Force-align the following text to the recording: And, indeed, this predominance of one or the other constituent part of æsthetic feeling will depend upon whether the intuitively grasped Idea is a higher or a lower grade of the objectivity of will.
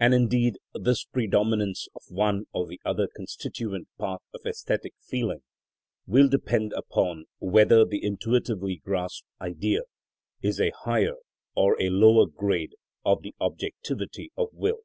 And, 0.00 0.14
indeed, 0.14 0.58
this 0.74 1.04
predominance 1.04 1.86
of 1.94 2.02
one 2.08 2.46
or 2.52 2.66
the 2.66 2.80
other 2.84 3.06
constituent 3.06 3.86
part 3.96 4.20
of 4.34 4.40
æsthetic 4.42 4.94
feeling 5.00 5.44
will 6.08 6.26
depend 6.28 6.72
upon 6.72 7.26
whether 7.38 7.84
the 7.84 8.04
intuitively 8.04 8.82
grasped 8.84 9.28
Idea 9.40 9.82
is 10.42 10.60
a 10.60 10.72
higher 10.82 11.18
or 11.54 11.80
a 11.80 11.88
lower 11.90 12.26
grade 12.26 12.74
of 13.04 13.22
the 13.22 13.36
objectivity 13.40 14.32
of 14.36 14.48
will. 14.52 14.80